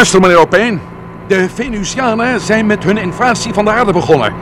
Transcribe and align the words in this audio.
Luister, 0.00 0.20
meneer 0.20 0.38
Opeen. 0.38 0.80
De 1.26 1.48
Venusianen 1.54 2.40
zijn 2.40 2.66
met 2.66 2.84
hun 2.84 2.96
invasie 2.96 3.54
van 3.54 3.64
de 3.64 3.70
aarde 3.70 3.92
begonnen. 3.92 4.34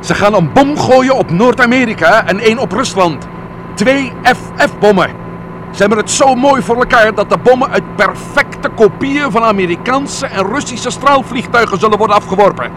Ze 0.00 0.14
gaan 0.14 0.34
een 0.34 0.52
bom 0.52 0.78
gooien 0.78 1.14
op 1.14 1.30
Noord-Amerika 1.30 2.26
en 2.26 2.38
één 2.38 2.58
op 2.58 2.72
Rusland. 2.72 3.26
Twee 3.74 4.12
FF-bommen. 4.22 5.10
Ze 5.70 5.80
hebben 5.80 5.98
het 5.98 6.10
zo 6.10 6.34
mooi 6.34 6.62
voor 6.62 6.76
elkaar 6.76 7.14
dat 7.14 7.30
de 7.30 7.38
bommen 7.38 7.70
uit 7.70 7.96
perfecte 7.96 8.68
kopieën 8.68 9.30
van 9.30 9.42
Amerikaanse 9.42 10.26
en 10.26 10.46
Russische 10.46 10.90
straalvliegtuigen 10.90 11.78
zullen 11.78 11.98
worden 11.98 12.16
afgeworpen. 12.16 12.70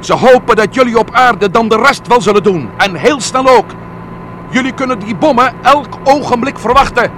Ze 0.00 0.14
hopen 0.14 0.56
dat 0.56 0.74
jullie 0.74 0.98
op 0.98 1.10
aarde 1.12 1.50
dan 1.50 1.68
de 1.68 1.76
rest 1.76 2.06
wel 2.06 2.20
zullen 2.20 2.42
doen. 2.42 2.70
En 2.76 2.94
heel 2.94 3.20
snel 3.20 3.48
ook. 3.48 3.70
Jullie 4.48 4.72
kunnen 4.72 4.98
die 4.98 5.16
bommen 5.16 5.52
elk 5.62 5.98
ogenblik 6.04 6.58
verwachten. 6.58 7.10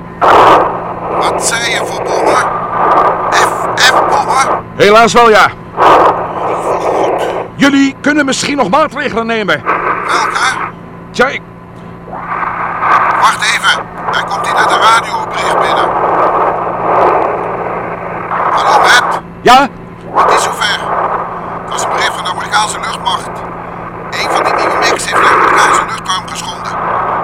Wat 1.19 1.47
zei 1.47 1.70
je 1.70 1.81
voor 1.85 2.03
bommen? 2.03 2.59
Helaas 4.77 5.12
wel 5.12 5.30
ja. 5.30 5.48
Jullie 7.56 7.94
kunnen 8.00 8.24
misschien 8.24 8.56
nog 8.56 8.70
maatregelen 8.70 9.27
nemen. 9.27 9.62
Welke? 10.06 10.38
Tja, 11.10 11.27
ik... 11.28 11.41
Wacht 13.20 13.42
even. 13.55 13.78
Er 14.12 14.24
komt 14.24 14.46
hier 14.46 14.55
net 14.55 14.70
een 14.70 14.80
radiobericht 14.80 15.58
binnen. 15.58 15.88
Hallo 18.50 18.78
Matt, 18.80 19.20
Ja? 19.41 19.68
het 20.14 20.30
is 20.34 20.42
zover. 20.42 20.80
Het 21.62 21.70
was 21.72 21.83
een 21.84 21.91
bericht 21.91 22.14
van 22.14 22.24
de 22.24 22.30
Amerikaanse 22.30 22.78
luchtmacht. 22.80 23.28
Een 24.11 24.30
van 24.30 24.44
die 24.44 24.55
nieuwe 24.55 24.77
MiGs 24.78 25.05
heeft 25.11 25.22
de 25.22 25.28
Amerikaanse 25.34 25.83
luchtruim 25.88 26.28
geschonden. 26.28 26.72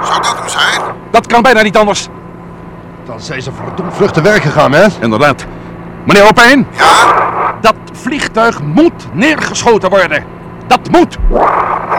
Zou 0.03 0.23
dat 0.23 0.39
hem 0.39 0.49
zijn? 0.49 0.81
Dat 1.11 1.27
kan 1.27 1.43
bijna 1.43 1.63
niet 1.63 1.77
anders. 1.77 2.09
Dan 3.05 3.21
zijn 3.21 3.43
ze 3.43 3.53
verdomd 3.53 3.95
vlug 3.95 4.11
te 4.11 4.21
werk 4.21 4.43
gegaan, 4.43 4.73
hè? 4.73 4.87
Inderdaad. 5.01 5.45
Meneer 6.07 6.29
Opeen, 6.29 6.67
Ja? 6.77 6.85
dat 7.61 7.75
vliegtuig 7.93 8.63
moet 8.63 9.07
neergeschoten 9.13 9.91
worden. 9.91 10.25
Dat 10.67 10.91
moet. 10.91 11.19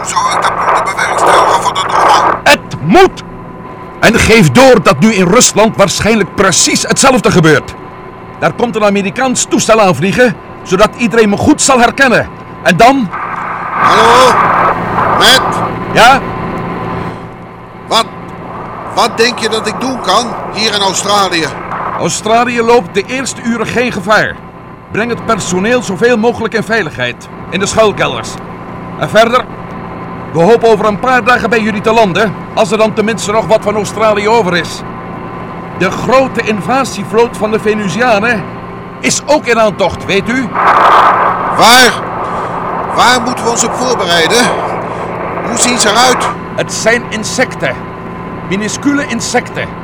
Zou 0.02 0.32
ik 0.36 0.42
dat 0.42 0.52
moeten 0.66 0.84
bewerkstelligen 0.84 1.62
voor 1.62 1.74
de? 1.74 2.50
Het 2.50 2.76
moet. 2.80 3.22
En 4.00 4.14
geef 4.18 4.50
door 4.50 4.82
dat 4.82 4.98
nu 5.00 5.14
in 5.14 5.26
Rusland 5.26 5.76
waarschijnlijk 5.76 6.34
precies 6.34 6.82
hetzelfde 6.82 7.30
gebeurt. 7.30 7.74
Daar 8.38 8.52
komt 8.52 8.76
een 8.76 8.84
Amerikaans 8.84 9.44
toestel 9.44 9.80
aanvliegen, 9.80 10.36
zodat 10.62 10.90
iedereen 10.96 11.28
me 11.28 11.36
goed 11.36 11.62
zal 11.62 11.80
herkennen. 11.80 12.28
En 12.62 12.76
dan, 12.76 13.08
Hallo? 13.72 14.34
Matt, 15.18 15.56
ja, 15.92 16.20
wat, 17.88 18.06
wat 18.94 19.16
denk 19.16 19.38
je 19.38 19.48
dat 19.48 19.66
ik 19.66 19.80
doen 19.80 20.00
kan 20.00 20.26
hier 20.52 20.74
in 20.74 20.80
Australië? 20.80 21.46
Australië 21.98 22.62
loopt 22.62 22.94
de 22.94 23.02
eerste 23.06 23.42
uren 23.42 23.66
geen 23.66 23.92
gevaar. 23.92 24.36
Breng 24.90 25.10
het 25.10 25.26
personeel 25.26 25.82
zoveel 25.82 26.16
mogelijk 26.16 26.54
in 26.54 26.62
veiligheid. 26.62 27.28
In 27.50 27.60
de 27.60 27.66
schuilkelders. 27.66 28.28
En 28.98 29.08
verder, 29.08 29.44
we 30.32 30.42
hopen 30.42 30.68
over 30.68 30.86
een 30.86 30.98
paar 30.98 31.24
dagen 31.24 31.50
bij 31.50 31.60
jullie 31.60 31.80
te 31.80 31.92
landen. 31.92 32.34
Als 32.54 32.70
er 32.70 32.78
dan 32.78 32.94
tenminste 32.94 33.32
nog 33.32 33.46
wat 33.46 33.62
van 33.62 33.74
Australië 33.74 34.28
over 34.28 34.56
is. 34.56 34.82
De 35.78 35.90
grote 35.90 36.40
invasievloot 36.42 37.36
van 37.36 37.50
de 37.50 37.60
Venusianen 37.60 38.44
is 39.00 39.22
ook 39.26 39.46
in 39.46 39.60
aantocht, 39.60 40.04
weet 40.04 40.28
u? 40.28 40.48
Waar? 41.56 42.02
Waar 42.94 43.20
moeten 43.24 43.44
we 43.44 43.50
ons 43.50 43.64
op 43.64 43.74
voorbereiden? 43.74 44.44
Hoe 45.48 45.58
zien 45.58 45.78
ze 45.78 45.88
eruit? 45.88 46.28
Het 46.56 46.72
zijn 46.72 47.02
insecten. 47.08 47.74
Minuscule 48.48 49.06
insecten. 49.06 49.77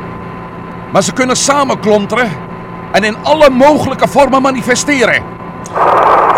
Maar 0.94 1.02
ze 1.02 1.12
kunnen 1.12 1.36
samenklonteren 1.36 2.30
en 2.92 3.04
in 3.04 3.16
alle 3.22 3.50
mogelijke 3.50 4.08
vormen 4.08 4.42
manifesteren. 4.42 5.22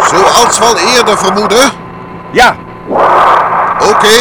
Zoals 0.09 0.59
we 0.59 0.65
al 0.65 0.77
eerder 0.77 1.19
vermoeden. 1.19 1.71
Ja, 2.31 2.57
Oké, 3.91 4.17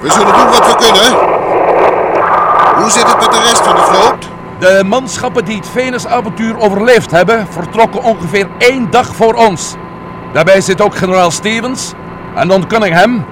we 0.00 0.10
zullen 0.10 0.34
doen 0.34 0.48
wat 0.50 0.66
we 0.66 0.74
kunnen. 0.76 1.18
Hoe 2.76 2.90
zit 2.90 3.06
het 3.06 3.20
met 3.20 3.32
de 3.32 3.40
rest 3.40 3.58
van 3.58 3.74
de 3.74 3.82
vloot? 3.82 4.28
De 4.58 4.82
manschappen 4.86 5.44
die 5.44 5.56
het 5.56 5.68
Venusavontuur 5.68 6.58
overleefd 6.58 7.10
hebben, 7.10 7.46
vertrokken 7.50 8.02
ongeveer 8.02 8.48
één 8.58 8.90
dag 8.90 9.14
voor 9.14 9.34
ons. 9.34 9.74
Daarbij 10.32 10.60
zit 10.60 10.80
ook 10.80 10.96
generaal 10.96 11.30
Stevens 11.30 11.92
en 12.34 12.48
Don 12.48 12.66
Cunningham 12.66 13.24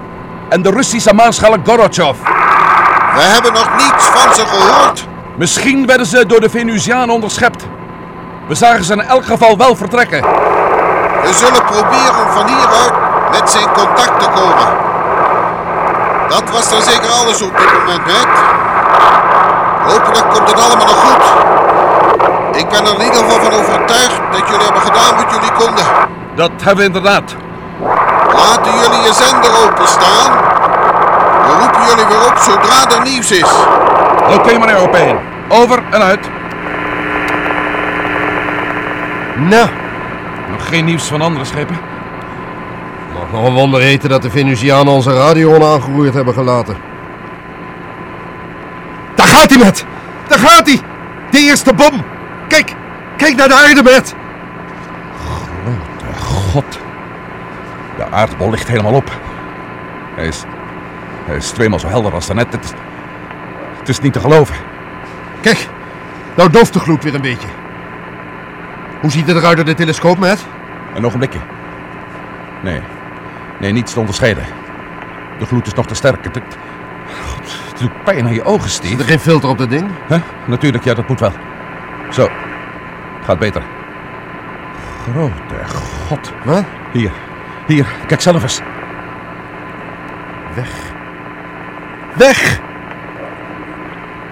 en 0.49 0.63
de 0.63 0.71
Russische 0.71 1.15
maarschalk 1.15 1.59
Gorbachev. 1.65 2.19
We 3.15 3.21
hebben 3.21 3.53
nog 3.53 3.71
niets 3.77 4.05
van 4.05 4.35
ze 4.35 4.47
gehoord. 4.47 5.14
Misschien 5.37 5.87
werden 5.87 6.07
ze 6.07 6.27
door 6.27 6.41
de 6.41 6.51
Venusianen 6.51 7.15
onderschept. 7.15 7.67
We 8.49 8.55
zagen 8.55 8.85
ze 8.85 8.93
in 8.93 9.01
elk 9.01 9.25
geval 9.25 9.57
wel 9.57 9.77
vertrekken. 9.77 10.21
We 11.23 11.33
zullen 11.33 11.65
proberen 11.65 12.33
van 12.33 12.47
hieruit 12.47 12.93
met 13.31 13.51
ze 13.51 13.59
in 13.59 13.73
contact 13.73 14.21
te 14.21 14.29
komen. 14.35 14.69
Dat 16.29 16.51
was 16.53 16.71
dan 16.71 16.83
zeker 16.83 17.11
alles 17.11 17.43
op 17.43 17.57
dit 17.57 17.73
moment, 17.79 18.07
Matt. 18.07 18.39
Hopelijk 19.87 20.31
komt 20.31 20.49
het 20.49 20.61
allemaal 20.61 20.87
nog 20.87 21.01
goed. 21.05 21.25
Ik 22.57 22.69
ben 22.69 22.85
er 22.87 22.95
in 22.95 23.05
ieder 23.05 23.21
geval 23.25 23.41
van 23.41 23.53
overtuigd 23.53 24.21
dat 24.33 24.49
jullie 24.49 24.65
hebben 24.65 24.83
gedaan 24.83 25.17
wat 25.17 25.31
jullie 25.31 25.53
konden. 25.53 25.85
Dat 26.35 26.51
hebben 26.57 26.77
we 26.77 26.85
inderdaad. 26.85 27.35
Laten 28.35 28.73
jullie 28.73 29.03
je 29.03 29.13
zender 29.13 29.51
openstaan. 29.67 30.33
We 31.47 31.53
roepen 31.61 31.85
jullie 31.89 32.07
weer 32.07 32.27
op 32.27 32.39
zodra 32.39 32.97
er 32.97 33.03
nieuws 33.03 33.31
is. 33.31 33.51
Oké, 34.33 34.59
meneer 34.59 34.77
Opeen. 34.77 35.17
Over 35.49 35.83
en 35.91 36.03
uit. 36.03 36.29
Nou, 39.37 39.69
Nog 40.51 40.69
geen 40.69 40.85
nieuws 40.85 41.05
van 41.07 41.21
andere 41.21 41.45
schepen? 41.45 41.77
mag 43.13 43.31
nog 43.33 43.47
een 43.47 43.55
wonder 43.55 43.81
heten 43.81 44.09
dat 44.09 44.23
de 44.23 44.31
Venusianen 44.31 44.93
onze 44.93 45.13
radio 45.13 45.55
onaangeroerd 45.55 46.15
hebben 46.15 46.35
gelaten. 46.35 46.77
Daar 49.15 49.27
gaat 49.27 49.51
hij 49.51 49.59
met! 49.59 49.87
Daar 50.29 50.39
gaat 50.39 50.67
hij! 50.67 50.81
De 51.31 51.39
eerste 51.39 51.75
bom! 51.75 52.05
Kijk! 52.49 52.75
Kijk 53.17 53.37
naar 53.37 53.49
de 53.49 53.55
aarde, 53.55 53.83
met! 53.83 54.15
God. 56.53 56.79
De 57.97 58.11
aardbol 58.11 58.51
ligt 58.51 58.69
helemaal 58.69 58.93
op. 58.93 59.11
Hij 60.15 60.27
is, 60.27 60.45
hij 61.25 61.37
is 61.37 61.51
tweemaal 61.51 61.79
zo 61.79 61.89
helder 61.89 62.15
als 62.15 62.27
daarnet. 62.27 62.53
Het 62.53 62.65
is, 62.65 62.71
het 63.85 63.97
is 63.97 64.01
niet 64.01 64.13
te 64.13 64.21
geloven. 64.21 64.55
Kijk, 65.41 65.69
nou 66.37 66.51
dooft 66.51 66.73
de 66.73 66.79
gloed 66.79 67.03
weer 67.03 67.15
een 67.15 67.21
beetje. 67.21 67.49
Hoe 69.01 69.11
ziet 69.11 69.27
het 69.27 69.37
eruit 69.37 69.57
door 69.57 69.65
de 69.65 69.75
telescoop, 69.75 70.19
met? 70.19 70.47
Een 70.95 71.07
ogenblikje. 71.07 71.39
Nee, 72.63 72.81
nee, 73.61 73.73
niets 73.73 73.93
te 73.93 73.99
onderscheiden. 73.99 74.45
De 75.39 75.47
gloed 75.47 75.67
is 75.67 75.75
nog 75.75 75.87
te 75.87 75.95
sterk. 75.95 76.25
Het, 76.25 76.39
God, 77.27 77.59
het 77.69 77.79
doet 77.79 78.05
pijn 78.05 78.25
aan 78.27 78.35
je 78.35 78.45
ogen, 78.45 78.71
Zit 78.71 78.83
er 78.83 78.89
Steve. 78.89 79.05
geen 79.05 79.19
filter 79.19 79.49
op 79.49 79.59
dat 79.59 79.71
ding? 79.71 79.91
Huh? 80.09 80.21
Natuurlijk, 80.45 80.85
ja, 80.85 80.95
dat 80.95 81.09
moet 81.09 81.21
wel. 81.21 81.33
Zo, 82.11 82.29
gaat 83.25 83.39
beter. 83.39 83.63
Grote 85.03 85.75
God. 86.09 86.33
Wat? 86.45 86.65
Hier, 86.93 87.13
hier, 87.67 87.87
kijk 88.07 88.21
zelf 88.21 88.43
eens. 88.43 88.61
Weg. 90.55 90.93
Weg! 92.15 92.61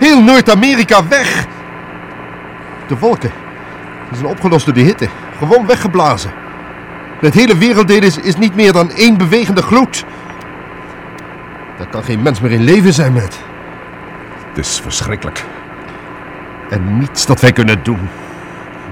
Heel 0.03 0.23
Noord-Amerika 0.23 1.09
weg! 1.09 1.47
De 2.87 2.99
wolken. 2.99 3.31
Die 4.09 4.19
zijn 4.19 4.31
opgelost 4.31 4.65
door 4.65 4.75
de 4.75 4.81
hitte. 4.81 5.09
Gewoon 5.39 5.67
weggeblazen. 5.67 6.33
Het 7.21 7.35
hele 7.35 7.57
werelddeel 7.57 8.03
is, 8.03 8.19
is 8.19 8.37
niet 8.37 8.55
meer 8.55 8.73
dan 8.73 8.91
één 8.91 9.17
bewegende 9.17 9.63
gloed. 9.63 10.05
Daar 11.79 11.87
kan 11.87 12.03
geen 12.03 12.23
mens 12.23 12.41
meer 12.41 12.51
in 12.51 12.63
leven 12.63 12.93
zijn 12.93 13.13
met. 13.13 13.39
Het 14.49 14.59
is 14.59 14.81
verschrikkelijk. 14.83 15.45
En 16.71 16.99
niets 16.99 17.27
dat 17.27 17.41
wij 17.41 17.53
kunnen 17.53 17.83
doen. 17.83 18.09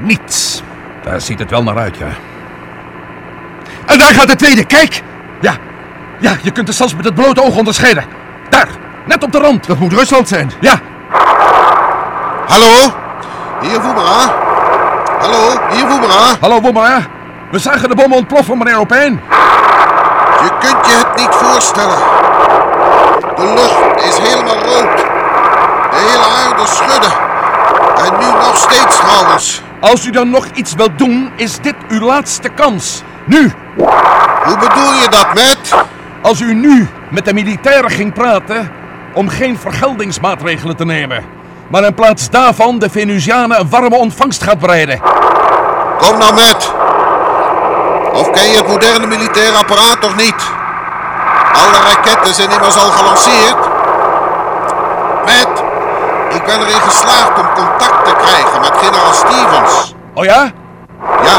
Niets. 0.00 0.62
Daar 1.02 1.20
ziet 1.20 1.38
het 1.38 1.50
wel 1.50 1.62
naar 1.62 1.78
uit, 1.78 1.96
ja. 1.96 2.08
En 3.86 3.98
daar 3.98 4.14
gaat 4.14 4.28
de 4.28 4.36
tweede, 4.36 4.64
kijk! 4.64 5.02
Ja, 5.40 5.56
ja, 6.18 6.36
je 6.42 6.50
kunt 6.50 6.68
het 6.68 6.76
zelfs 6.76 6.96
met 6.96 7.04
het 7.04 7.14
blote 7.14 7.42
oog 7.42 7.56
onderscheiden. 7.56 8.04
Daar, 8.48 8.68
net 9.06 9.22
op 9.22 9.32
de 9.32 9.38
rand. 9.38 9.66
Dat 9.66 9.78
moet 9.78 9.92
Rusland 9.92 10.28
zijn. 10.28 10.50
Ja, 10.60 10.80
Hallo? 12.50 12.92
Hier 13.60 13.80
Woemera? 13.80 14.20
Hallo, 15.20 15.60
hier 15.70 15.86
Woemera? 15.88 16.36
hallo 16.40 16.60
Woemera. 16.60 17.00
We 17.50 17.58
zagen 17.58 17.88
de 17.88 17.94
bom 17.94 18.12
ontploffen, 18.12 18.58
meneer 18.58 18.78
Opijn. 18.78 19.12
Je 20.42 20.50
kunt 20.60 20.86
je 20.86 20.92
het 20.92 21.16
niet 21.16 21.34
voorstellen. 21.34 21.98
De 23.36 23.52
lucht 23.54 24.04
is 24.04 24.18
helemaal 24.28 24.54
rood. 24.54 24.96
De 25.90 25.96
hele 25.96 26.48
aarde 26.48 26.66
schudde. 26.66 27.06
En 28.04 28.18
nu 28.18 28.26
nog 28.32 28.56
steeds 28.56 28.98
trouwens. 29.00 29.62
Als 29.80 30.06
u 30.06 30.10
dan 30.10 30.30
nog 30.30 30.46
iets 30.54 30.74
wilt 30.74 30.98
doen, 30.98 31.30
is 31.36 31.58
dit 31.60 31.74
uw 31.88 32.00
laatste 32.00 32.48
kans. 32.48 33.02
Nu, 33.24 33.52
Hoe 34.44 34.56
bedoel 34.58 34.92
je 34.92 35.06
dat, 35.10 35.34
met? 35.34 35.74
als 36.22 36.40
u 36.40 36.54
nu 36.54 36.88
met 37.10 37.24
de 37.24 37.34
militairen 37.34 37.90
ging 37.90 38.12
praten 38.12 38.70
om 39.14 39.28
geen 39.28 39.58
vergeldingsmaatregelen 39.58 40.76
te 40.76 40.84
nemen, 40.84 41.24
maar 41.70 41.84
in 41.84 41.94
plaats 41.94 42.30
daarvan 42.30 42.78
de 42.78 42.90
Venusianen 42.90 43.60
een 43.60 43.70
warme 43.70 43.96
ontvangst 43.96 44.42
gaat 44.42 44.58
bereiden. 44.58 45.00
Kom 45.98 46.18
nou 46.18 46.34
met. 46.34 46.72
Of 48.12 48.30
ken 48.30 48.50
je 48.50 48.56
het 48.56 48.66
moderne 48.66 49.06
militaire 49.06 49.56
apparaat 49.56 50.00
toch 50.00 50.16
niet? 50.16 50.34
Alle 51.52 51.78
raketten 51.88 52.34
zijn 52.34 52.50
immers 52.50 52.76
al 52.76 52.90
gelanceerd. 52.90 53.56
Met, 55.24 55.64
ik 56.28 56.44
ben 56.44 56.60
erin 56.60 56.80
geslaagd 56.80 57.38
om 57.38 57.46
contact 57.54 58.04
te 58.04 58.14
krijgen 58.24 58.60
met 58.60 58.72
generaal 58.82 59.12
Stevens. 59.12 59.94
Oh 60.14 60.24
ja? 60.24 60.50
Ja, 61.22 61.38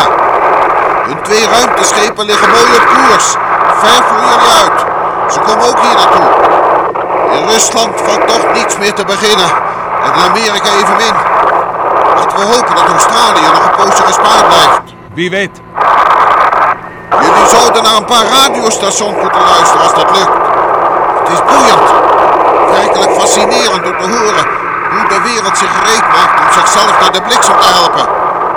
hun 1.05 1.21
twee 1.21 1.47
ruimteschepen 1.47 2.25
liggen 2.25 2.49
mooi 2.49 2.63
op 2.63 2.85
koers. 2.93 3.35
Ver 3.79 4.03
voor 4.03 4.17
jullie 4.19 4.51
uit. 4.61 4.85
Ze 5.33 5.39
komen 5.39 5.67
ook 5.67 5.79
hier 5.79 5.95
naartoe. 5.95 6.29
In 7.31 7.47
Rusland 7.47 8.01
valt 8.01 8.27
toch 8.27 8.53
niets 8.53 8.77
meer 8.77 8.93
te 8.93 9.05
beginnen. 9.05 9.70
En 10.05 10.13
Amerika 10.29 10.69
evenmin. 10.81 11.15
Laten 12.15 12.37
we 12.37 12.45
hopen 12.53 12.75
dat 12.75 12.87
Australië 12.89 13.47
nog 13.53 13.63
een 13.65 13.75
poosje 13.75 14.03
gespaard 14.03 14.47
blijft. 14.47 14.81
Wie 15.13 15.29
weet. 15.29 15.61
Jullie 17.21 17.47
zouden 17.47 17.83
naar 17.83 17.95
een 17.95 18.05
paar 18.05 18.25
radiostations 18.25 19.15
moeten 19.21 19.41
luisteren 19.41 19.81
als 19.81 19.93
dat 19.93 20.09
lukt. 20.17 20.35
Het 21.19 21.29
is 21.35 21.41
boeiend. 21.51 21.87
Werkelijk 22.71 23.11
fascinerend 23.19 23.85
om 23.85 23.97
te 24.01 24.07
horen 24.15 24.45
hoe 24.91 25.07
de 25.09 25.21
wereld 25.23 25.57
zich 25.57 25.71
gereed 25.77 26.05
maakt 26.15 26.39
om 26.39 26.51
zichzelf 26.51 26.99
naar 26.99 27.11
de 27.11 27.21
bliksem 27.21 27.57
te 27.59 27.67
helpen. 27.77 28.05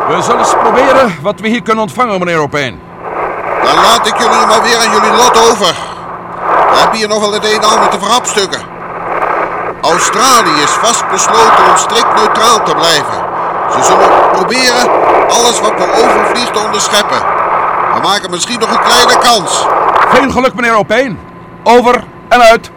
We 0.09 0.23
zullen 0.23 0.39
eens 0.39 0.55
proberen 0.63 1.17
wat 1.23 1.41
we 1.41 1.49
hier 1.49 1.63
kunnen 1.63 1.83
ontvangen, 1.83 2.19
meneer 2.19 2.39
Opijn. 2.39 2.81
Dan 3.65 3.75
laat 3.75 4.07
ik 4.07 4.19
jullie 4.19 4.47
maar 4.47 4.63
weer 4.63 4.79
aan 4.79 4.91
jullie 4.91 5.17
lot 5.17 5.51
over. 5.51 5.75
We 6.71 6.79
hebben 6.81 6.99
hier 6.99 7.09
nog 7.09 7.21
wel 7.21 7.33
het 7.33 7.45
een 7.45 7.63
en 7.63 7.69
ander 7.69 7.89
te 7.89 7.99
verhapstukken. 7.99 8.74
Australië 9.93 10.63
is 10.63 10.71
vastbesloten 10.71 11.65
om 11.71 11.77
strikt 11.77 12.15
neutraal 12.15 12.63
te 12.63 12.75
blijven. 12.75 13.15
Ze 13.73 13.83
zullen 13.83 14.31
proberen 14.33 14.91
alles 15.29 15.61
wat 15.61 15.73
we 15.77 16.05
overvliegt 16.05 16.53
te 16.53 16.59
onderscheppen. 16.59 17.19
We 17.95 18.01
maken 18.03 18.31
misschien 18.31 18.61
nog 18.61 18.71
een 18.71 18.83
kleine 18.85 19.19
kans. 19.19 19.67
Veel 20.09 20.31
geluk, 20.31 20.55
meneer 20.55 20.77
Opijn. 20.77 21.19
Over 21.65 22.05
en 22.29 22.41
uit. 22.41 22.71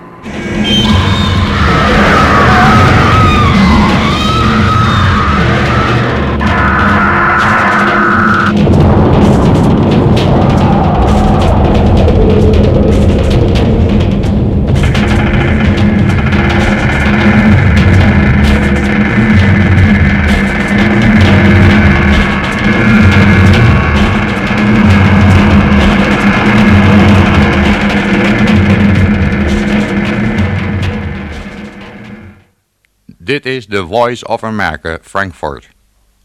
Dit 33.27 33.45
is 33.45 33.65
The 33.65 33.87
Voice 33.87 34.27
of 34.27 34.43
America, 34.43 34.97
Frankfurt. 35.01 35.69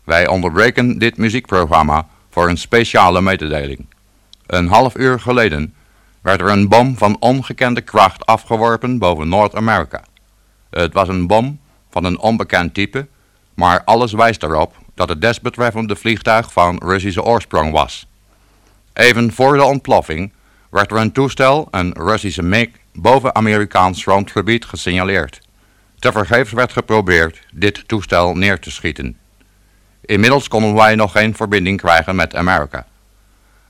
Wij 0.04 0.26
onderbreken 0.26 0.98
dit 0.98 1.16
muziekprogramma 1.16 2.06
voor 2.30 2.48
een 2.48 2.56
speciale 2.56 3.22
mededeling. 3.22 3.86
Een 4.46 4.68
half 4.68 4.96
uur 4.96 5.20
geleden 5.20 5.74
werd 6.20 6.40
er 6.40 6.48
een 6.48 6.68
bom 6.68 6.96
van 6.96 7.16
ongekende 7.20 7.80
kracht 7.80 8.26
afgeworpen 8.26 8.98
boven 8.98 9.28
Noord-Amerika. 9.28 10.04
Het 10.70 10.92
was 10.92 11.08
een 11.08 11.26
bom 11.26 11.60
van 11.90 12.04
een 12.04 12.18
onbekend 12.18 12.74
type, 12.74 13.06
maar 13.54 13.84
alles 13.84 14.12
wijst 14.12 14.42
erop 14.42 14.74
dat 14.94 15.08
het 15.08 15.20
desbetreffende 15.20 15.96
vliegtuig 15.96 16.52
van 16.52 16.80
Russische 16.84 17.22
oorsprong 17.22 17.72
was. 17.72 18.06
Even 18.92 19.32
voor 19.32 19.56
de 19.56 19.64
ontploffing 19.64 20.32
werd 20.70 20.90
er 20.90 20.96
een 20.96 21.12
toestel, 21.12 21.68
een 21.70 21.92
Russische 21.92 22.42
MiG, 22.42 22.68
boven 22.92 23.34
Amerikaans 23.34 24.02
grondgebied 24.02 24.64
gesignaleerd. 24.64 25.40
Tevergeefs 26.02 26.52
werd 26.52 26.72
geprobeerd 26.72 27.40
dit 27.52 27.88
toestel 27.88 28.34
neer 28.34 28.58
te 28.58 28.70
schieten. 28.70 29.16
Inmiddels 30.00 30.48
konden 30.48 30.74
wij 30.74 30.94
nog 30.94 31.12
geen 31.12 31.34
verbinding 31.34 31.80
krijgen 31.80 32.16
met 32.16 32.34
Amerika. 32.34 32.86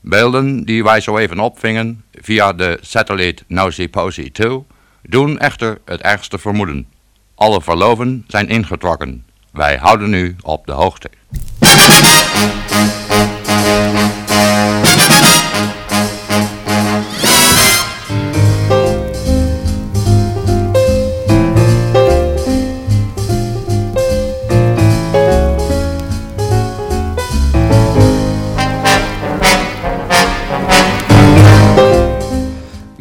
Beelden 0.01 0.65
die 0.65 0.83
wij 0.83 1.01
zo 1.01 1.17
even 1.17 1.39
opvingen 1.39 2.03
via 2.11 2.53
de 2.53 2.77
satelliet 2.81 3.43
Nosy 3.47 3.89
Posy 3.89 4.31
2 4.31 4.65
doen 5.01 5.39
echter 5.39 5.81
het 5.85 6.01
ergste 6.01 6.37
vermoeden. 6.37 6.87
Alle 7.35 7.61
verloven 7.61 8.25
zijn 8.27 8.47
ingetrokken. 8.47 9.25
Wij 9.51 9.77
houden 9.77 10.13
u 10.13 10.35
op 10.41 10.65
de 10.65 10.71
hoogte. 10.71 11.09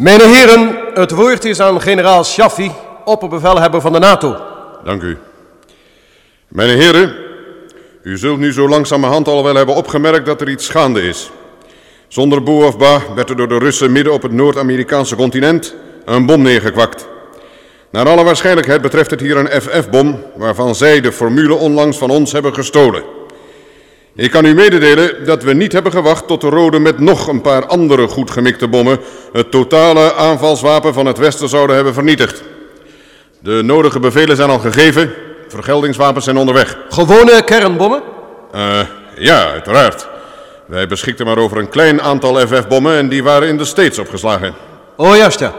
Mijn 0.02 0.20
heren, 0.20 0.76
het 0.94 1.10
woord 1.10 1.44
is 1.44 1.60
aan 1.60 1.80
generaal 1.80 2.24
Shaffi, 2.24 2.70
opperbevelhebber 3.04 3.80
van 3.80 3.92
de 3.92 3.98
NATO. 3.98 4.36
Dank 4.84 5.02
u. 5.02 5.18
Mijn 6.48 6.78
heren, 6.78 7.14
u 8.02 8.18
zult 8.18 8.38
nu 8.38 8.52
zo 8.52 8.68
langzamerhand 8.68 9.28
al 9.28 9.44
wel 9.44 9.54
hebben 9.54 9.74
opgemerkt 9.74 10.26
dat 10.26 10.40
er 10.40 10.48
iets 10.48 10.68
gaande 10.68 11.02
is. 11.02 11.30
Zonder 12.08 12.42
boe 12.42 12.64
of 12.64 12.78
ba 12.78 13.02
werd 13.14 13.30
er 13.30 13.36
door 13.36 13.48
de 13.48 13.58
Russen 13.58 13.92
midden 13.92 14.12
op 14.12 14.22
het 14.22 14.32
Noord-Amerikaanse 14.32 15.16
continent 15.16 15.74
een 16.04 16.26
bom 16.26 16.42
neergekwakt. 16.42 17.08
Naar 17.90 18.08
alle 18.08 18.24
waarschijnlijkheid 18.24 18.82
betreft 18.82 19.10
het 19.10 19.20
hier 19.20 19.36
een 19.36 19.60
FF-bom, 19.62 20.24
waarvan 20.36 20.74
zij 20.74 21.00
de 21.00 21.12
formule 21.12 21.54
onlangs 21.54 21.98
van 21.98 22.10
ons 22.10 22.32
hebben 22.32 22.54
gestolen. 22.54 23.02
Ik 24.14 24.30
kan 24.30 24.44
u 24.44 24.54
mededelen 24.54 25.24
dat 25.24 25.42
we 25.42 25.54
niet 25.54 25.72
hebben 25.72 25.92
gewacht 25.92 26.26
tot 26.26 26.40
de 26.40 26.48
Rode 26.48 26.78
met 26.78 26.98
nog 26.98 27.26
een 27.26 27.40
paar 27.40 27.66
andere 27.66 28.08
goed 28.08 28.30
gemikte 28.30 28.68
bommen 28.68 28.98
het 29.32 29.50
totale 29.50 30.14
aanvalswapen 30.14 30.94
van 30.94 31.06
het 31.06 31.18
Westen 31.18 31.48
zouden 31.48 31.76
hebben 31.76 31.94
vernietigd. 31.94 32.42
De 33.38 33.62
nodige 33.64 34.00
bevelen 34.00 34.36
zijn 34.36 34.50
al 34.50 34.58
gegeven, 34.58 35.12
vergeldingswapens 35.48 36.24
zijn 36.24 36.36
onderweg. 36.36 36.78
Gewone 36.88 37.44
kernbommen? 37.44 38.02
Eh, 38.52 38.80
ja, 39.16 39.50
uiteraard. 39.50 40.08
Wij 40.66 40.86
beschikten 40.86 41.26
maar 41.26 41.38
over 41.38 41.58
een 41.58 41.68
klein 41.68 42.02
aantal 42.02 42.46
FF-bommen 42.46 42.96
en 42.96 43.08
die 43.08 43.22
waren 43.22 43.48
in 43.48 43.56
de 43.56 43.64
States 43.64 43.98
opgeslagen. 43.98 44.54
Oh 44.96 45.16
juist 45.16 45.38
ja. 45.38 45.54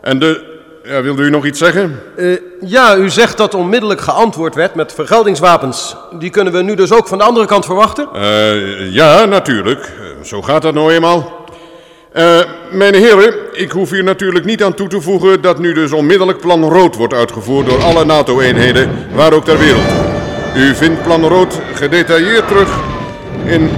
En 0.00 0.18
de... 0.18 0.51
Ja, 0.84 1.02
wilde 1.02 1.22
u 1.22 1.30
nog 1.30 1.46
iets 1.46 1.58
zeggen? 1.58 2.00
Eh, 2.16 2.36
ja, 2.60 2.96
u 2.96 3.10
zegt 3.10 3.36
dat 3.36 3.54
onmiddellijk 3.54 4.00
geantwoord 4.00 4.54
werd 4.54 4.74
met 4.74 4.92
vergeldingswapens. 4.92 5.96
Die 6.18 6.30
kunnen 6.30 6.52
we 6.52 6.62
nu 6.62 6.74
dus 6.74 6.92
ook 6.92 7.08
van 7.08 7.18
de 7.18 7.24
andere 7.24 7.46
kant 7.46 7.64
verwachten? 7.64 8.08
Eh, 8.14 8.92
ja, 8.92 9.24
natuurlijk. 9.24 9.80
Eh, 9.84 10.24
Zo 10.24 10.42
gaat 10.42 10.62
dat 10.62 10.74
nou 10.74 10.92
eenmaal. 10.92 11.40
Mijn 12.72 12.94
heren, 12.94 13.34
ik 13.52 13.70
hoef 13.70 13.90
hier 13.90 14.04
natuurlijk 14.04 14.44
niet 14.44 14.62
aan 14.62 14.74
toe 14.74 14.88
te 14.88 15.00
voegen 15.00 15.40
dat 15.40 15.58
nu 15.58 15.72
dus 15.72 15.92
onmiddellijk 15.92 16.40
plan 16.40 16.64
rood 16.64 16.96
wordt 16.96 17.14
uitgevoerd 17.14 17.66
door 17.66 17.82
alle 17.82 18.04
NATO-eenheden, 18.04 18.90
waar 19.14 19.32
ook 19.32 19.44
ter 19.44 19.58
wereld. 19.58 19.90
U 20.56 20.74
vindt 20.74 21.02
plan 21.02 21.24
rood 21.24 21.60
gedetailleerd 21.74 22.48
terug 22.48 22.78
in 23.44 23.70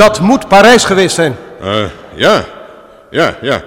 Dat 0.00 0.20
moet 0.20 0.48
Parijs 0.48 0.84
geweest 0.84 1.14
zijn. 1.14 1.36
Uh, 1.62 1.84
ja, 2.14 2.44
ja, 3.10 3.36
ja. 3.40 3.62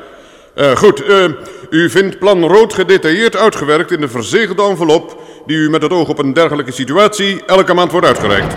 Uh, 0.56 0.76
goed, 0.76 1.10
uh, 1.10 1.24
u 1.70 1.90
vindt 1.90 2.20
plan 2.20 2.44
rood 2.44 2.74
gedetailleerd 2.74 3.36
uitgewerkt 3.36 3.92
in 3.92 4.02
de 4.02 4.08
verzegelde 4.08 4.64
envelop... 4.64 5.22
die 5.46 5.58
u 5.58 5.70
met 5.70 5.82
het 5.82 5.92
oog 5.92 6.08
op 6.08 6.20
een 6.20 6.34
dergelijke 6.34 6.72
situatie 6.72 7.44
elke 7.46 7.74
maand 7.74 7.92
wordt 7.92 8.08
uitgereikt. 8.08 8.54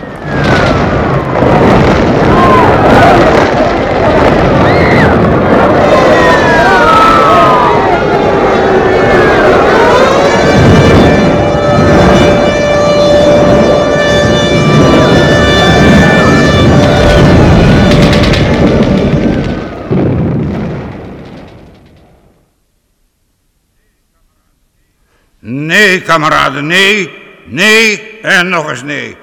Nee, 25.87 26.03
kameraden, 26.03 26.67
nee, 26.67 27.11
nee 27.45 28.21
en 28.23 28.49
nog 28.49 28.71
eens 28.71 28.83
nee. 28.83 29.17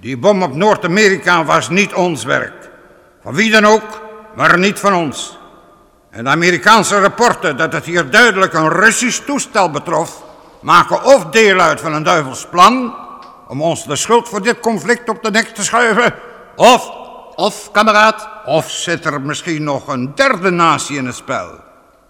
Die 0.00 0.16
bom 0.16 0.42
op 0.42 0.54
Noord-Amerika 0.54 1.44
was 1.44 1.68
niet 1.68 1.92
ons 1.92 2.24
werk. 2.24 2.70
Van 3.22 3.34
wie 3.34 3.50
dan 3.50 3.64
ook, 3.64 4.02
maar 4.36 4.58
niet 4.58 4.78
van 4.78 4.94
ons. 4.94 5.38
En 6.10 6.24
de 6.24 6.30
Amerikaanse 6.30 7.00
rapporten 7.00 7.56
dat 7.56 7.72
het 7.72 7.84
hier 7.84 8.10
duidelijk 8.10 8.52
een 8.52 8.68
Russisch 8.68 9.24
toestel 9.26 9.70
betrof, 9.70 10.22
maken 10.60 11.04
of 11.04 11.24
deel 11.24 11.60
uit 11.60 11.80
van 11.80 11.92
een 11.92 12.02
duivels 12.02 12.46
plan 12.50 12.94
om 13.48 13.62
ons 13.62 13.86
de 13.86 13.96
schuld 13.96 14.28
voor 14.28 14.42
dit 14.42 14.60
conflict 14.60 15.08
op 15.08 15.22
de 15.22 15.30
nek 15.30 15.46
te 15.46 15.64
schuiven, 15.64 16.14
of... 16.56 16.90
Of, 17.34 17.70
kameraad? 17.70 18.28
Of 18.44 18.70
zit 18.70 19.04
er 19.04 19.20
misschien 19.20 19.62
nog 19.62 19.88
een 19.88 20.14
derde 20.14 20.50
natie 20.50 20.96
in 20.96 21.06
het 21.06 21.14
spel? 21.14 21.60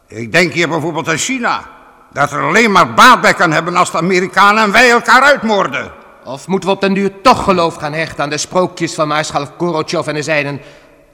Ik 0.06 0.32
denk 0.32 0.52
hier 0.52 0.68
bijvoorbeeld 0.68 1.08
aan 1.08 1.16
China 1.16 1.74
dat 2.14 2.32
er 2.32 2.42
alleen 2.42 2.72
maar 2.72 2.94
baat 2.94 3.20
bij 3.20 3.34
kan 3.34 3.52
hebben 3.52 3.76
als 3.76 3.90
de 3.90 3.98
Amerikanen 3.98 4.62
en 4.62 4.72
wij 4.72 4.90
elkaar 4.90 5.22
uitmoorden. 5.22 5.92
Of 6.24 6.46
moeten 6.46 6.68
we 6.68 6.74
op 6.74 6.80
den 6.80 6.94
duur 6.94 7.12
toch 7.22 7.44
geloof 7.44 7.74
gaan 7.74 7.92
hechten 7.92 8.24
aan 8.24 8.30
de 8.30 8.38
sprookjes 8.38 8.94
van 8.94 9.08
Maarschalk 9.08 9.50
Gorotjov 9.58 10.06
en 10.06 10.14
de 10.14 10.22
zijnen... 10.22 10.60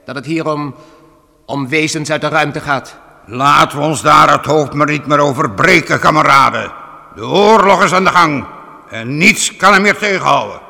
dat 0.04 0.14
het 0.14 0.26
hier 0.26 0.46
om, 0.46 0.74
om 1.46 1.68
wezens 1.68 2.10
uit 2.10 2.20
de 2.20 2.28
ruimte 2.28 2.60
gaat? 2.60 2.96
Laten 3.26 3.78
we 3.78 3.84
ons 3.84 4.02
daar 4.02 4.32
het 4.32 4.44
hoofd 4.44 4.72
maar 4.72 4.86
niet 4.86 5.06
meer 5.06 5.18
over 5.18 5.50
breken, 5.50 6.00
kameraden. 6.00 6.72
De 7.14 7.26
oorlog 7.26 7.84
is 7.84 7.92
aan 7.92 8.04
de 8.04 8.10
gang 8.10 8.44
en 8.90 9.16
niets 9.16 9.56
kan 9.56 9.72
hem 9.72 9.82
meer 9.82 9.98
tegenhouden. 9.98 10.60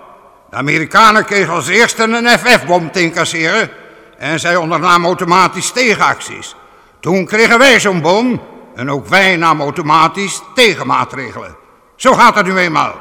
De 0.51 0.57
Amerikanen 0.57 1.25
kregen 1.25 1.53
als 1.53 1.69
eerste 1.69 2.03
een 2.03 2.39
FF-bom 2.39 2.91
te 2.91 3.01
incasseren... 3.01 3.71
en 4.19 4.41
zij 4.41 4.57
ondernamen 4.57 5.07
automatisch 5.07 5.71
tegenacties. 5.71 6.55
Toen 7.01 7.27
kregen 7.27 7.59
wij 7.59 7.81
zo'n 7.81 8.01
bom 8.01 8.41
en 8.81 8.91
ook 8.91 9.07
wij 9.07 9.37
namen 9.37 9.63
automatisch 9.63 10.43
tegenmaatregelen. 10.55 11.57
Zo 11.97 12.13
gaat 12.13 12.35
het 12.35 12.47
nu 12.47 12.57
eenmaal. 12.57 12.95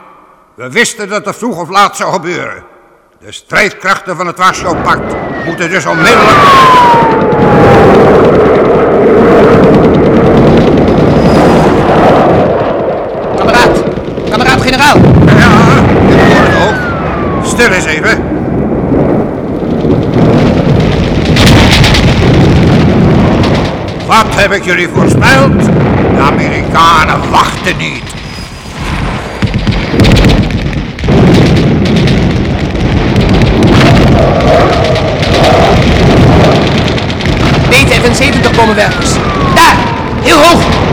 We 0.56 0.72
wisten 0.72 1.10
dat 1.10 1.26
het 1.26 1.36
vroeg 1.36 1.60
of 1.60 1.70
laat 1.70 1.96
zou 1.96 2.14
gebeuren. 2.14 2.64
De 3.20 3.32
strijdkrachten 3.32 4.16
van 4.16 4.28
het 4.28 4.38
Warschau-pact 4.38 5.16
moeten 5.46 5.70
dus 5.70 5.86
onmiddellijk... 5.86 6.38
Kameraad, 13.38 13.84
kameraad-generaal. 14.30 14.98
Ja, 15.26 15.52
ik 16.10 16.34
hoor 16.34 16.46
het 16.46 16.70
ook. 16.70 17.46
Stil 17.46 17.72
eens 17.72 17.86
even. 17.86 18.49
Wat 24.10 24.26
heb 24.36 24.52
ik 24.52 24.64
jullie 24.64 24.88
voorspeld? 24.88 25.66
De 26.16 26.22
Amerikanen 26.22 27.32
wachten 27.32 27.78
niet. 27.78 28.04
B-75 37.70 38.56
bommenwerpers. 38.56 39.14
Daar, 39.56 39.76
heel 40.22 40.38
hoog. 40.38 40.89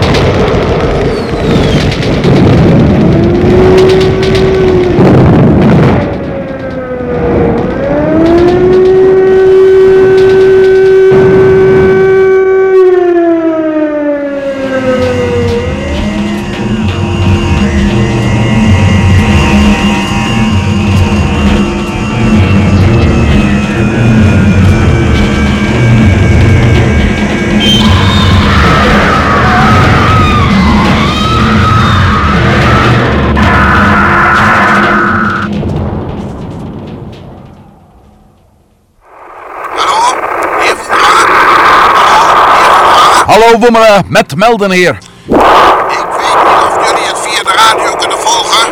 Wommelen, 43.58 44.04
met 44.08 44.36
Melden 44.36 44.70
hier. 44.70 44.94
Ik 44.94 46.10
weet 46.20 46.38
niet 46.46 46.62
of 46.68 46.74
jullie 46.86 47.06
het 47.06 47.18
via 47.18 47.42
de 47.42 47.54
radio 47.64 47.96
kunnen 47.96 48.18
volgen, 48.18 48.64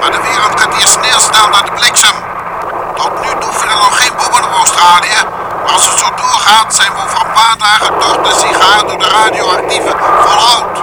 maar 0.00 0.10
de 0.10 0.20
wereld 0.28 0.60
gaat 0.60 0.74
hier 0.74 0.86
sneeuwsnel 0.86 1.48
naar 1.48 1.64
de 1.64 1.72
bliksem. 1.78 2.14
Tot 2.94 3.12
nu 3.22 3.30
toe 3.40 3.52
vielen 3.60 3.76
nog 3.76 3.96
geen 4.00 4.12
bommen 4.20 4.44
op 4.48 4.54
Australië, 4.56 5.18
maar 5.62 5.72
als 5.72 5.88
het 5.88 5.98
zo 5.98 6.08
doorgaat 6.16 6.74
zijn 6.74 6.92
we 6.92 6.98
over 7.04 7.20
een 7.24 7.32
paar 7.32 7.56
dagen 7.58 7.98
toch 7.98 8.16
de 8.26 8.32
sigaar 8.42 8.80
door 8.86 8.98
de 8.98 9.08
radioactieve 9.20 9.92
volhout. 10.24 10.76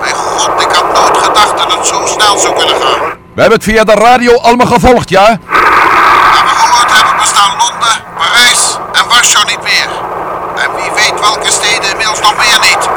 Bij 0.00 0.12
god, 0.12 0.62
ik 0.62 0.72
had 0.76 0.86
nooit 0.98 1.18
gedacht 1.24 1.56
dat 1.56 1.72
het 1.72 1.86
zo 1.86 2.06
snel 2.06 2.38
zou 2.38 2.54
kunnen 2.56 2.76
gaan. 2.82 3.00
We 3.34 3.40
hebben 3.44 3.58
het 3.58 3.68
via 3.68 3.84
de 3.84 3.94
radio 3.94 4.32
allemaal 4.36 4.66
gevolgd, 4.66 5.08
ja? 5.08 5.26
Naar 6.32 6.44
we 6.48 6.54
gehoord 6.62 6.92
hebben 6.96 7.16
bestaan 7.20 7.50
Londen, 7.50 7.96
Parijs 8.18 8.78
en 8.92 9.08
Warschau 9.08 9.44
niet 9.46 9.62
meer. 9.62 9.88
En 10.64 10.70
wie 10.76 10.90
weet 10.94 11.20
welke 11.20 11.50
steden 11.50 11.90
inmiddels 11.90 12.20
nog 12.20 12.36
meer 12.36 12.58
niet. 12.60 12.88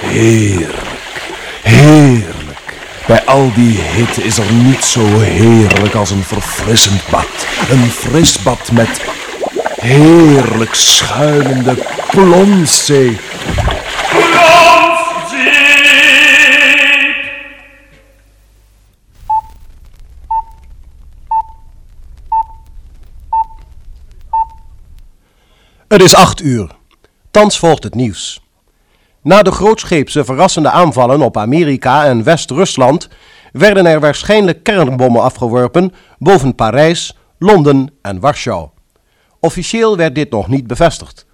Heerlijk, 0.00 1.08
heerlijk. 1.62 2.74
Bij 3.06 3.24
al 3.24 3.52
die 3.54 3.78
hitte 3.80 4.22
is 4.22 4.38
er 4.38 4.52
niets 4.52 4.92
zo 4.92 5.20
heerlijk 5.20 5.94
als 5.94 6.10
een 6.10 6.24
verfrissend 6.24 7.02
bad. 7.10 7.46
Een 7.70 7.90
fris 7.90 8.38
bad 8.42 8.72
met 8.72 9.00
heerlijk 9.80 10.74
schuimende 10.74 11.76
plonzee. 12.10 13.18
Het 25.98 26.06
is 26.06 26.14
acht 26.14 26.42
uur. 26.42 26.70
Thans 27.30 27.58
volgt 27.58 27.82
het 27.82 27.94
nieuws. 27.94 28.42
Na 29.22 29.42
de 29.42 29.50
grootscheepse 29.50 30.24
verrassende 30.24 30.70
aanvallen 30.70 31.22
op 31.22 31.36
Amerika 31.36 32.04
en 32.04 32.24
West-Rusland 32.24 33.08
werden 33.52 33.86
er 33.86 34.00
waarschijnlijk 34.00 34.62
kernbommen 34.62 35.22
afgeworpen 35.22 35.92
boven 36.18 36.54
Parijs, 36.54 37.16
Londen 37.38 37.90
en 38.02 38.20
Warschau. 38.20 38.68
Officieel 39.40 39.96
werd 39.96 40.14
dit 40.14 40.30
nog 40.30 40.48
niet 40.48 40.66
bevestigd. 40.66 41.26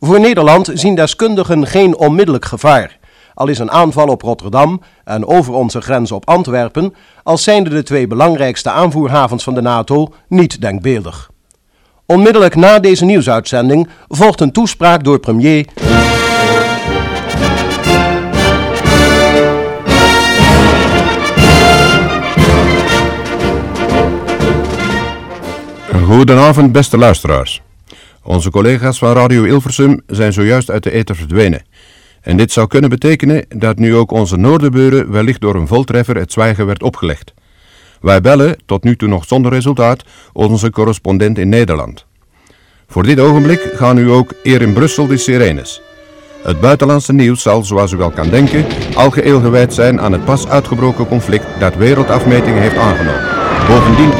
Voor 0.00 0.20
Nederland 0.20 0.70
zien 0.74 0.94
deskundigen 0.94 1.66
geen 1.66 1.96
onmiddellijk 1.96 2.44
gevaar, 2.44 2.98
al 3.34 3.48
is 3.48 3.58
een 3.58 3.70
aanval 3.70 4.06
op 4.06 4.22
Rotterdam 4.22 4.82
en 5.04 5.26
over 5.26 5.54
onze 5.54 5.80
grens 5.80 6.12
op 6.12 6.28
Antwerpen, 6.28 6.94
als 7.22 7.42
zijnde 7.42 7.70
de 7.70 7.82
twee 7.82 8.06
belangrijkste 8.06 8.70
aanvoerhavens 8.70 9.44
van 9.44 9.54
de 9.54 9.62
NATO, 9.62 10.08
niet 10.28 10.60
denkbeeldig. 10.60 11.30
Onmiddellijk 12.10 12.54
na 12.54 12.78
deze 12.78 13.04
nieuwsuitzending 13.04 13.88
volgt 14.08 14.40
een 14.40 14.52
toespraak 14.52 15.04
door 15.04 15.18
premier 15.18 15.66
Goedenavond, 26.04 26.72
beste 26.72 26.98
luisteraars. 26.98 27.62
Onze 28.22 28.50
collega's 28.50 28.98
van 28.98 29.12
Radio 29.12 29.44
Ilversum 29.44 30.00
zijn 30.06 30.32
zojuist 30.32 30.70
uit 30.70 30.82
de 30.82 30.90
ether 30.90 31.16
verdwenen. 31.16 31.62
En 32.20 32.36
dit 32.36 32.52
zou 32.52 32.66
kunnen 32.66 32.90
betekenen 32.90 33.44
dat 33.48 33.78
nu 33.78 33.94
ook 33.96 34.10
onze 34.10 34.36
Noorderbeuren 34.36 35.10
wellicht 35.10 35.40
door 35.40 35.54
een 35.54 35.66
voltreffer 35.66 36.16
het 36.16 36.32
zwijgen 36.32 36.66
werd 36.66 36.82
opgelegd. 36.82 37.32
Wij 38.00 38.20
bellen, 38.20 38.56
tot 38.66 38.84
nu 38.84 38.96
toe 38.96 39.08
nog 39.08 39.24
zonder 39.26 39.52
resultaat, 39.52 40.04
onze 40.32 40.70
correspondent 40.70 41.38
in 41.38 41.48
Nederland. 41.48 42.06
Voor 42.86 43.02
dit 43.02 43.20
ogenblik 43.20 43.60
gaan 43.74 43.94
nu 43.94 44.10
ook 44.10 44.32
eer 44.42 44.62
in 44.62 44.72
Brussel 44.72 45.06
de 45.06 45.16
sirenes. 45.16 45.82
Het 46.42 46.60
buitenlandse 46.60 47.12
nieuws 47.12 47.42
zal, 47.42 47.64
zoals 47.64 47.92
u 47.92 47.96
wel 47.96 48.10
kan 48.10 48.28
denken, 48.28 48.64
algeheel 48.94 49.40
gewijd 49.40 49.74
zijn 49.74 50.00
aan 50.00 50.12
het 50.12 50.24
pas 50.24 50.48
uitgebroken 50.48 51.08
conflict 51.08 51.46
dat 51.58 51.76
wereldafmetingen 51.76 52.62
heeft 52.62 52.76
aangenomen. 52.76 53.24
Bovendien... 53.68 54.12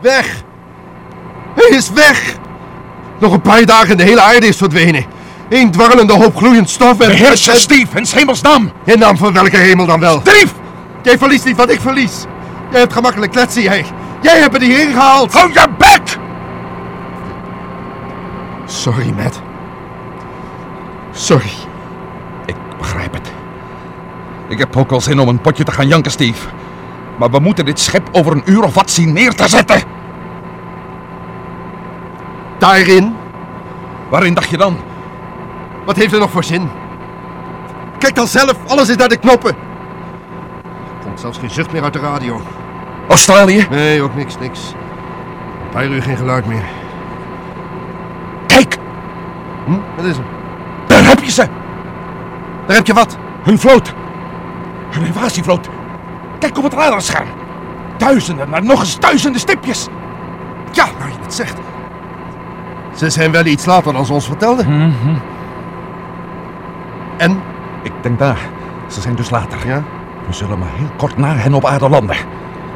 Weg! 0.00 0.44
Hij 1.54 1.76
is 1.76 1.87
weg! 1.98 2.34
Nog 3.18 3.32
een 3.32 3.40
paar 3.40 3.66
dagen 3.66 3.90
en 3.90 3.96
de 3.96 4.02
hele 4.02 4.20
aarde 4.20 4.46
is 4.46 4.56
verdwenen. 4.56 5.04
Eén 5.48 5.70
dwarrelende 5.70 6.12
hoop 6.12 6.36
gloeiend 6.36 6.70
stof 6.70 7.00
en... 7.00 7.08
Beheers 7.08 7.48
en- 7.48 7.56
Steve, 7.56 7.98
in 7.98 8.06
's 8.06 8.12
hemels 8.12 8.40
naam! 8.42 8.70
In 8.84 8.98
naam 8.98 9.16
van 9.16 9.32
welke 9.32 9.56
hemel 9.56 9.86
dan 9.86 10.00
wel? 10.00 10.20
Steve! 10.20 10.54
Jij 11.02 11.18
verliest 11.18 11.44
niet 11.44 11.56
wat 11.56 11.70
ik 11.70 11.80
verlies. 11.80 12.24
Jij 12.70 12.80
hebt 12.80 12.92
gemakkelijk 12.92 13.32
kletsen, 13.32 13.62
jij. 13.62 13.84
Jij 14.20 14.38
hebt 14.38 14.58
me 14.58 14.64
hierheen 14.64 14.92
gehaald. 14.92 15.32
Hou 15.32 15.52
je 15.52 15.66
bek! 15.78 16.18
Sorry, 18.66 19.12
Matt. 19.16 19.40
Sorry. 21.12 21.50
Ik 22.46 22.54
begrijp 22.78 23.12
het. 23.14 23.32
Ik 24.48 24.58
heb 24.58 24.76
ook 24.76 24.92
al 24.92 25.00
zin 25.00 25.18
om 25.18 25.28
een 25.28 25.40
potje 25.40 25.64
te 25.64 25.72
gaan 25.72 25.88
janken, 25.88 26.10
Steve. 26.10 26.48
Maar 27.18 27.30
we 27.30 27.38
moeten 27.38 27.64
dit 27.64 27.80
schip 27.80 28.08
over 28.12 28.32
een 28.32 28.42
uur 28.44 28.62
of 28.62 28.74
wat 28.74 28.90
zien 28.90 29.12
neer 29.12 29.34
te 29.34 29.48
zetten. 29.48 29.82
Daarin? 32.58 33.16
Waarin 34.08 34.34
dacht 34.34 34.48
je 34.48 34.56
dan? 34.56 34.76
Wat 35.84 35.96
heeft 35.96 36.12
er 36.12 36.18
nog 36.18 36.30
voor 36.30 36.44
zin? 36.44 36.68
Kijk 37.98 38.14
dan 38.14 38.26
zelf, 38.26 38.54
alles 38.66 38.88
is 38.88 38.96
naar 38.96 39.08
de 39.08 39.16
knoppen. 39.16 39.50
Er 39.50 41.04
komt 41.04 41.20
zelfs 41.20 41.38
geen 41.38 41.50
zucht 41.50 41.72
meer 41.72 41.82
uit 41.82 41.92
de 41.92 41.98
radio. 41.98 42.40
Australië? 43.08 43.66
Nee, 43.70 44.02
ook 44.02 44.14
niks, 44.14 44.38
niks. 44.38 44.60
Een 45.64 45.70
paar 45.70 45.86
uur 45.86 46.02
geen 46.02 46.16
geluid 46.16 46.46
meer. 46.46 46.64
Kijk, 48.46 48.76
Hm? 49.64 49.78
Wat 49.96 50.04
is 50.04 50.16
er? 50.16 50.24
daar 50.86 51.04
heb 51.04 51.20
je 51.20 51.30
ze! 51.30 51.46
Daar 52.66 52.76
heb 52.76 52.86
je 52.86 52.94
wat. 52.94 53.16
Hun 53.42 53.58
vloot. 53.58 53.94
Hun 54.90 55.06
invasievloot. 55.06 55.68
Kijk 56.38 56.58
op 56.58 56.64
het 56.64 56.72
radarscherm. 56.72 57.28
Duizenden, 57.96 58.48
maar 58.48 58.62
nog 58.62 58.80
eens 58.80 58.98
duizenden 58.98 59.40
stipjes. 59.40 59.88
Ja, 60.72 60.84
nou 60.98 61.10
je 61.10 61.16
het 61.20 61.34
zegt. 61.34 61.56
Ze 62.98 63.10
zijn 63.10 63.30
wel 63.30 63.44
iets 63.44 63.64
later 63.64 63.92
dan 63.92 64.06
ze 64.06 64.12
ons 64.12 64.26
vertelden. 64.26 64.94
En? 67.16 67.40
Ik 67.82 67.92
denk 68.00 68.18
daar. 68.18 68.38
Ze 68.86 69.00
zijn 69.00 69.14
dus 69.14 69.30
later. 69.30 69.66
Ja? 69.66 69.82
We 70.26 70.32
zullen 70.32 70.58
maar 70.58 70.72
heel 70.72 70.90
kort 70.96 71.16
na 71.16 71.34
hen 71.34 71.54
op 71.54 71.64
aarde 71.64 71.88
landen. 71.88 72.16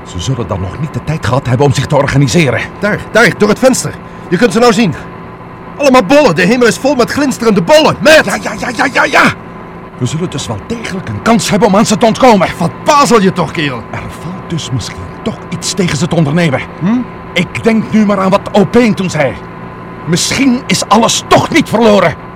Ze 0.07 0.21
zullen 0.21 0.47
dan 0.47 0.61
nog 0.61 0.81
niet 0.81 0.93
de 0.93 1.05
tijd 1.05 1.27
gehad 1.27 1.47
hebben 1.47 1.67
om 1.67 1.73
zich 1.73 1.87
te 1.87 1.97
organiseren. 1.97 2.61
Daar, 2.79 2.99
daar, 3.11 3.39
door 3.39 3.49
het 3.49 3.59
venster. 3.59 3.95
Je 4.29 4.37
kunt 4.37 4.53
ze 4.53 4.59
nou 4.59 4.73
zien. 4.73 4.95
Allemaal 5.77 6.05
bollen. 6.05 6.35
De 6.35 6.43
hemel 6.43 6.67
is 6.67 6.79
vol 6.79 6.95
met 6.95 7.11
glinsterende 7.11 7.63
bollen. 7.63 7.97
Ja, 8.03 8.21
ja, 8.25 8.53
ja, 8.59 8.69
ja, 8.77 8.87
ja, 8.93 9.05
ja! 9.05 9.33
We 9.99 10.07
zullen 10.07 10.31
dus 10.31 10.47
wel 10.47 10.59
degelijk 10.67 11.09
een 11.09 11.23
kans 11.23 11.51
hebben 11.51 11.69
om 11.69 11.77
aan 11.77 11.87
ze 11.87 11.97
te 11.97 12.07
ontkomen. 12.07 12.49
Wat 12.59 12.71
pazel 12.85 13.21
je 13.21 13.33
toch, 13.33 13.51
kerel? 13.51 13.83
Er 13.91 14.03
valt 14.21 14.51
dus 14.51 14.71
misschien 14.71 15.03
toch 15.23 15.39
iets 15.49 15.75
tegen 15.75 15.97
ze 15.97 16.09
te 16.09 16.15
ondernemen. 16.15 16.61
Ik 17.33 17.63
denk 17.63 17.93
nu 17.93 18.07
maar 18.07 18.21
aan 18.21 18.31
wat 18.31 18.49
Opeen 18.53 18.95
toen 18.95 19.11
zei. 19.11 19.35
Misschien 20.07 20.63
is 20.67 20.89
alles 20.89 21.23
toch 21.29 21.51
niet 21.51 21.69
verloren. 21.69 22.32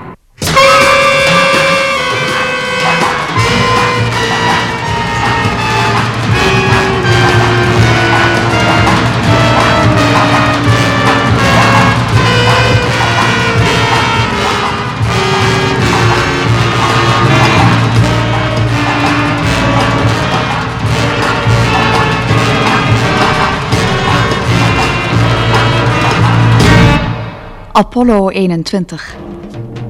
Apollo 27.77 28.29
21. 28.29 29.17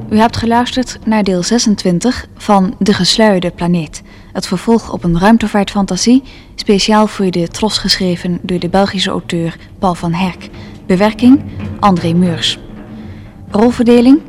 U 0.09 0.17
hebt 0.17 0.37
geluisterd 0.37 0.99
naar 1.05 1.23
deel 1.23 1.43
26 1.43 2.27
van 2.37 2.75
De 2.79 2.93
Gesluierde 2.93 3.51
Planeet. 3.51 4.01
Het 4.33 4.47
vervolg 4.47 4.91
op 4.91 5.03
een 5.03 5.19
ruimtevaartfantasie, 5.19 6.23
speciaal 6.55 7.07
voor 7.07 7.31
de 7.31 7.47
Tros 7.47 7.77
geschreven 7.77 8.39
door 8.41 8.59
de 8.59 8.69
Belgische 8.69 9.09
auteur 9.09 9.57
Paul 9.79 9.95
van 9.95 10.13
Herk. 10.13 10.49
Bewerking 10.85 11.41
André 11.79 12.13
Meurs. 12.13 12.59
Rolverdeling 13.49 14.21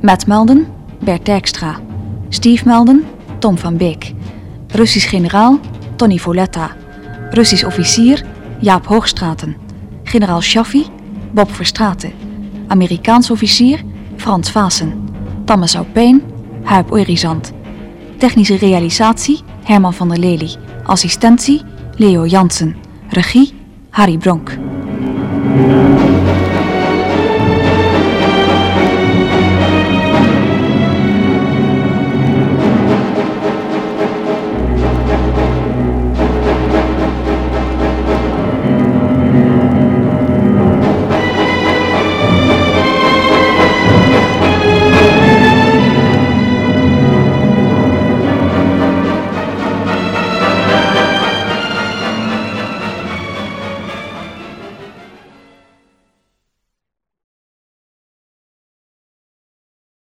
Matt 0.00 0.26
Melden, 0.26 0.66
Bert 1.00 1.26
Dijkstra. 1.26 1.80
Steve 2.28 2.64
Melden, 2.66 3.04
Tom 3.38 3.58
van 3.58 3.76
Beek. 3.76 4.12
Russisch 4.68 5.08
generaal 5.08 5.58
Tony 5.96 6.18
Voletta. 6.18 6.76
Russisch 7.30 7.64
officier 7.64 8.24
Jaap 8.60 8.86
Hoogstraten. 8.86 9.56
Generaal 10.02 10.40
Shaffi 10.40 10.86
Bob 11.32 11.54
Verstraeten. 11.54 12.25
Amerikaans 12.68 13.30
officier 13.30 13.80
Frans 14.16 14.50
Vaassen. 14.50 14.92
Thomas 15.44 15.76
Aupeen, 15.76 16.22
Huip 16.64 16.92
Oerizant. 16.92 17.52
Technische 18.18 18.56
realisatie 18.56 19.40
Herman 19.64 19.92
van 19.92 20.08
der 20.08 20.18
Lely. 20.18 20.50
Assistentie 20.84 21.62
Leo 21.96 22.24
Jansen. 22.24 22.76
Regie 23.10 23.52
Harry 23.90 24.16
Bronk. 24.16 24.58